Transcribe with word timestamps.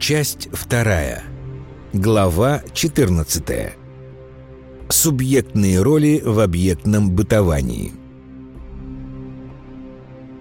Часть 0.00 0.48
вторая. 0.50 1.24
Глава 1.92 2.62
14. 2.72 3.44
Субъектные 4.88 5.82
роли 5.82 6.22
в 6.24 6.40
объектном 6.40 7.10
бытовании. 7.10 7.92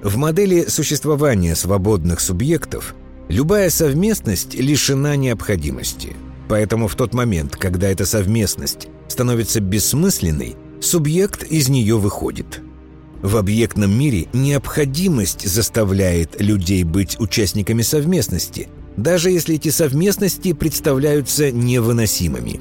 В 0.01 0.15
модели 0.15 0.63
существования 0.69 1.57
свободных 1.57 2.21
субъектов 2.21 2.95
любая 3.27 3.69
совместность 3.69 4.55
лишена 4.55 5.17
необходимости. 5.17 6.15
Поэтому 6.47 6.87
в 6.87 6.95
тот 6.95 7.13
момент, 7.13 7.57
когда 7.57 7.89
эта 7.89 8.05
совместность 8.05 8.87
становится 9.09 9.59
бессмысленной, 9.59 10.55
субъект 10.79 11.43
из 11.43 11.67
нее 11.67 11.97
выходит. 11.97 12.61
В 13.21 13.35
объектном 13.35 13.91
мире 13.91 14.29
необходимость 14.31 15.45
заставляет 15.45 16.39
людей 16.39 16.85
быть 16.85 17.19
участниками 17.19 17.81
совместности, 17.81 18.69
даже 19.01 19.31
если 19.31 19.55
эти 19.55 19.69
совместности 19.69 20.53
представляются 20.53 21.51
невыносимыми. 21.51 22.59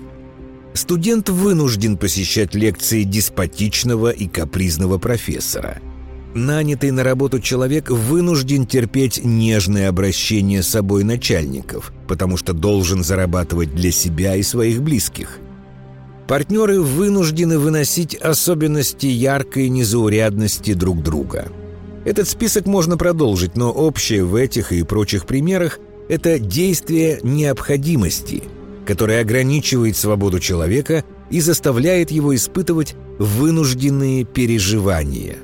Студент 0.74 1.28
вынужден 1.28 1.96
посещать 1.96 2.54
лекции 2.54 3.02
деспотичного 3.02 4.10
и 4.10 4.28
капризного 4.28 4.98
профессора. 4.98 5.80
Нанятый 6.34 6.92
на 6.92 7.02
работу 7.02 7.40
человек 7.40 7.90
вынужден 7.90 8.66
терпеть 8.66 9.24
нежное 9.24 9.88
обращение 9.88 10.62
с 10.62 10.68
собой 10.68 11.02
начальников, 11.02 11.92
потому 12.06 12.36
что 12.36 12.52
должен 12.52 13.02
зарабатывать 13.02 13.74
для 13.74 13.90
себя 13.90 14.36
и 14.36 14.42
своих 14.42 14.82
близких. 14.82 15.38
Партнеры 16.28 16.80
вынуждены 16.80 17.58
выносить 17.58 18.14
особенности 18.14 19.06
яркой 19.06 19.70
незаурядности 19.70 20.74
друг 20.74 21.02
друга. 21.02 21.48
Этот 22.04 22.28
список 22.28 22.66
можно 22.66 22.96
продолжить, 22.96 23.56
но 23.56 23.72
общее 23.72 24.24
в 24.24 24.34
этих 24.34 24.70
и 24.70 24.82
прочих 24.84 25.26
примерах 25.26 25.80
это 26.08 26.38
действие 26.38 27.20
необходимости, 27.22 28.42
которое 28.86 29.20
ограничивает 29.20 29.96
свободу 29.96 30.40
человека 30.40 31.04
и 31.30 31.40
заставляет 31.40 32.10
его 32.10 32.34
испытывать 32.34 32.94
вынужденные 33.18 34.24
переживания. 34.24 35.36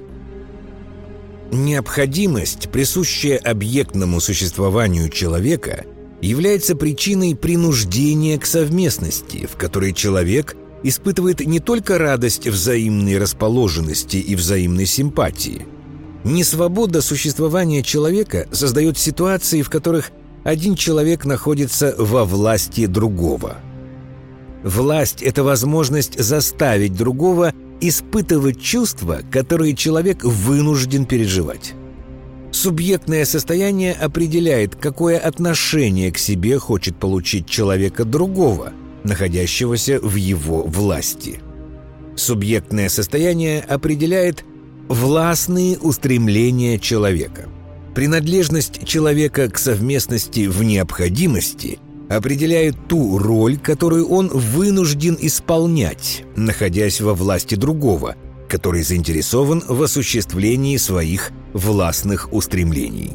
Необходимость, 1.53 2.71
присущая 2.71 3.37
объектному 3.39 4.21
существованию 4.21 5.09
человека, 5.11 5.85
является 6.21 6.75
причиной 6.75 7.37
принуждения 7.37 8.39
к 8.39 8.47
совместности, 8.47 9.47
в 9.47 9.57
которой 9.57 9.93
человек 9.93 10.57
испытывает 10.83 11.41
не 11.41 11.61
только 11.61 11.99
радость 11.99 12.47
взаимной 12.47 13.19
расположенности 13.19 14.17
и 14.17 14.35
взаимной 14.35 14.87
симпатии. 14.87 15.67
Несвобода 16.25 17.03
существования 17.03 17.83
человека 17.83 18.49
создает 18.51 18.97
ситуации, 18.97 19.63
в 19.63 19.69
которых 19.69 20.11
один 20.45 20.77
человек 20.77 21.25
находится 21.25 21.95
во 21.99 22.25
власти 22.25 22.87
другого. 22.87 23.57
Власть– 24.63 25.23
это 25.23 25.43
возможность 25.43 26.19
заставить 26.19 26.95
другого 26.95 27.53
испытывать 27.81 28.63
чувства, 28.63 29.21
которые 29.31 29.75
человек 29.75 30.23
вынужден 30.25 31.07
переживать. 31.07 31.75
Субъектное 32.53 33.25
состояние 33.25 33.95
определяет, 33.95 34.77
какое 34.77 35.19
отношение 35.19 36.13
к 36.13 36.19
себе 36.19 36.59
хочет 36.59 36.97
получить 36.97 37.49
человека 37.49 38.05
другого, 38.05 38.73
находящегося 39.03 39.99
в 40.01 40.15
его 40.15 40.63
власти. 40.63 41.41
Субъектное 42.17 42.89
состояние 42.89 43.61
определяет 43.61 44.45
властные 44.89 45.79
устремления 45.79 46.79
человека. 46.79 47.49
Принадлежность 47.95 48.85
человека 48.85 49.49
к 49.49 49.57
совместности 49.57 50.47
в 50.49 50.65
необходимости 50.65 51.79
определяет 52.09 52.89
ту 52.89 53.19
роль, 53.19 53.57
которую 53.57 54.09
он 54.09 54.29
вынужден 54.29 55.17
исполнять, 55.21 56.25
находясь 56.35 57.01
во 57.01 57.15
власти 57.15 57.55
другого, 57.55 58.17
который 58.49 58.83
заинтересован 58.83 59.63
в 59.67 59.81
осуществлении 59.81 60.77
своих 60.77 61.31
властных 61.53 62.33
устремлений. 62.33 63.13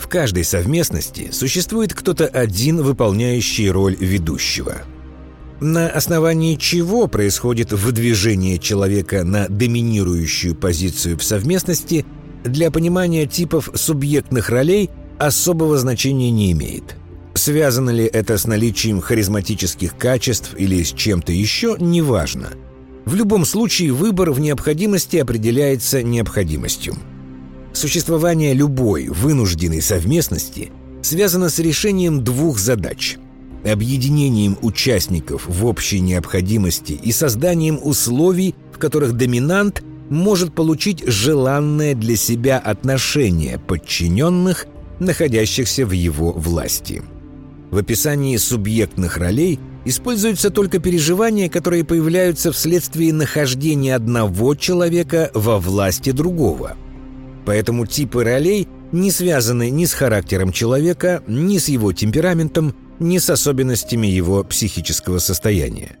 В 0.00 0.08
каждой 0.08 0.44
совместности 0.44 1.30
существует 1.30 1.94
кто-то 1.94 2.26
один, 2.26 2.82
выполняющий 2.82 3.70
роль 3.70 3.96
ведущего. 3.98 4.82
На 5.60 5.88
основании 5.88 6.56
чего 6.56 7.06
происходит 7.06 7.72
выдвижение 7.72 8.58
человека 8.58 9.24
на 9.24 9.48
доминирующую 9.48 10.56
позицию 10.56 11.16
в 11.18 11.22
совместности– 11.22 12.04
для 12.48 12.70
понимания 12.70 13.26
типов 13.26 13.70
субъектных 13.74 14.50
ролей 14.50 14.90
особого 15.18 15.78
значения 15.78 16.30
не 16.30 16.52
имеет. 16.52 16.96
Связано 17.34 17.90
ли 17.90 18.04
это 18.04 18.38
с 18.38 18.46
наличием 18.46 19.00
харизматических 19.00 19.96
качеств 19.96 20.54
или 20.56 20.82
с 20.82 20.92
чем-то 20.92 21.32
еще, 21.32 21.76
неважно. 21.78 22.50
В 23.04 23.14
любом 23.14 23.44
случае 23.44 23.92
выбор 23.92 24.30
в 24.32 24.40
необходимости 24.40 25.16
определяется 25.16 26.02
необходимостью. 26.02 26.96
Существование 27.72 28.54
любой 28.54 29.08
вынужденной 29.08 29.82
совместности 29.82 30.72
связано 31.02 31.50
с 31.50 31.58
решением 31.58 32.24
двух 32.24 32.58
задач– 32.58 33.18
объединением 33.64 34.56
участников 34.62 35.46
в 35.46 35.66
общей 35.66 36.00
необходимости 36.00 36.92
и 36.92 37.12
созданием 37.12 37.78
условий, 37.82 38.54
в 38.72 38.78
которых 38.78 39.12
доминант– 39.12 39.82
может 40.10 40.54
получить 40.54 41.02
желанное 41.06 41.94
для 41.94 42.16
себя 42.16 42.58
отношение 42.58 43.58
подчиненных, 43.58 44.66
находящихся 44.98 45.84
в 45.84 45.92
его 45.92 46.32
власти. 46.32 47.02
В 47.70 47.78
описании 47.78 48.36
субъектных 48.36 49.16
ролей 49.18 49.58
используются 49.84 50.50
только 50.50 50.78
переживания, 50.78 51.48
которые 51.48 51.84
появляются 51.84 52.52
вследствие 52.52 53.12
нахождения 53.12 53.94
одного 53.94 54.54
человека 54.54 55.30
во 55.34 55.58
власти 55.58 56.10
другого. 56.10 56.76
Поэтому 57.44 57.86
типы 57.86 58.24
ролей 58.24 58.68
не 58.92 59.10
связаны 59.10 59.70
ни 59.70 59.84
с 59.84 59.92
характером 59.92 60.52
человека, 60.52 61.22
ни 61.26 61.58
с 61.58 61.68
его 61.68 61.92
темпераментом, 61.92 62.74
ни 62.98 63.18
с 63.18 63.28
особенностями 63.30 64.06
его 64.06 64.42
психического 64.44 65.18
состояния. 65.18 65.96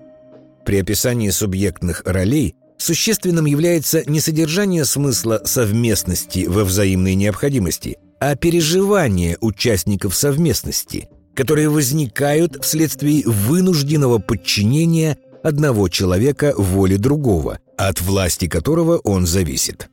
При 0.64 0.80
описании 0.80 1.30
субъектных 1.30 2.02
ролей– 2.04 2.54
Существенным 2.78 3.46
является 3.46 4.08
не 4.08 4.20
содержание 4.20 4.84
смысла 4.84 5.40
совместности 5.44 6.46
во 6.46 6.64
взаимной 6.64 7.14
необходимости, 7.14 7.96
а 8.20 8.36
переживания 8.36 9.38
участников 9.40 10.14
совместности, 10.14 11.08
которые 11.34 11.68
возникают 11.68 12.64
вследствие 12.64 13.22
вынужденного 13.26 14.18
подчинения 14.18 15.18
одного 15.42 15.88
человека 15.88 16.54
воле 16.56 16.98
другого, 16.98 17.60
от 17.76 18.00
власти 18.00 18.48
которого 18.48 18.98
он 18.98 19.26
зависит. 19.26 19.88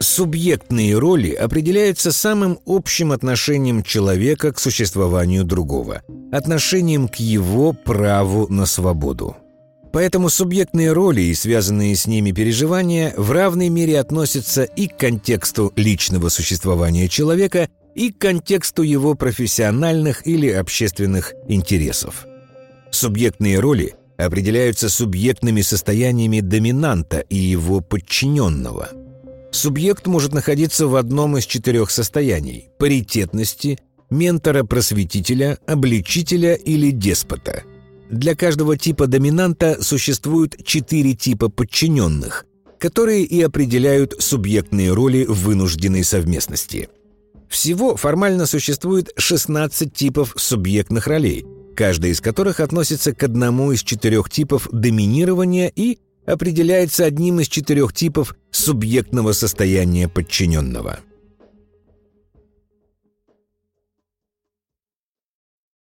Субъектные 0.00 0.98
роли 0.98 1.30
определяются 1.30 2.12
самым 2.12 2.58
общим 2.66 3.12
отношением 3.12 3.82
человека 3.82 4.52
к 4.52 4.58
существованию 4.58 5.44
другого, 5.44 6.02
отношением 6.30 7.08
к 7.08 7.16
его 7.16 7.72
праву 7.72 8.46
на 8.48 8.66
свободу. 8.66 9.36
Поэтому 9.94 10.28
субъектные 10.28 10.90
роли 10.90 11.20
и 11.20 11.34
связанные 11.34 11.94
с 11.94 12.08
ними 12.08 12.32
переживания 12.32 13.14
в 13.16 13.30
равной 13.30 13.68
мере 13.68 14.00
относятся 14.00 14.64
и 14.64 14.88
к 14.88 14.96
контексту 14.96 15.72
личного 15.76 16.30
существования 16.30 17.08
человека, 17.08 17.68
и 17.94 18.10
к 18.10 18.18
контексту 18.18 18.82
его 18.82 19.14
профессиональных 19.14 20.26
или 20.26 20.48
общественных 20.48 21.32
интересов. 21.46 22.26
Субъектные 22.90 23.60
роли 23.60 23.94
определяются 24.16 24.88
субъектными 24.88 25.60
состояниями 25.60 26.40
доминанта 26.40 27.20
и 27.20 27.36
его 27.36 27.80
подчиненного. 27.80 28.88
Субъект 29.52 30.08
может 30.08 30.34
находиться 30.34 30.88
в 30.88 30.96
одном 30.96 31.38
из 31.38 31.46
четырех 31.46 31.92
состояний– 31.92 32.68
паритетности, 32.80 33.78
ментора-просветителя, 34.10 35.58
обличителя 35.68 36.54
или 36.54 36.90
деспота– 36.90 37.62
для 38.14 38.34
каждого 38.34 38.76
типа 38.76 39.06
доминанта 39.06 39.82
существуют 39.82 40.64
четыре 40.64 41.14
типа 41.14 41.48
подчиненных, 41.48 42.46
которые 42.78 43.24
и 43.24 43.42
определяют 43.42 44.14
субъектные 44.18 44.92
роли 44.92 45.24
в 45.24 45.44
вынужденной 45.44 46.04
совместности. 46.04 46.88
Всего 47.48 47.96
формально 47.96 48.46
существует 48.46 49.10
16 49.16 49.92
типов 49.92 50.34
субъектных 50.36 51.06
ролей, 51.06 51.44
каждая 51.76 52.12
из 52.12 52.20
которых 52.20 52.60
относится 52.60 53.14
к 53.14 53.22
одному 53.22 53.72
из 53.72 53.82
четырех 53.82 54.30
типов 54.30 54.68
доминирования 54.72 55.70
и 55.74 55.98
определяется 56.26 57.04
одним 57.04 57.40
из 57.40 57.48
четырех 57.48 57.92
типов 57.92 58.34
субъектного 58.50 59.32
состояния 59.32 60.08
подчиненного– 60.08 61.00